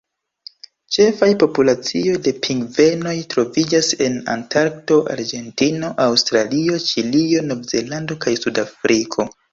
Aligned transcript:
Ĉefaj 0.95 1.27
populacioj 1.41 2.15
de 2.27 2.33
pingvenoj 2.47 3.13
troviĝas 3.33 3.91
en 4.07 4.17
Antarkto, 4.37 4.97
Argentino, 5.17 5.93
Aŭstralio, 6.07 6.81
Ĉilio, 6.89 7.45
Novzelando, 7.53 8.19
kaj 8.27 8.35
Sudafriko. 8.45 9.29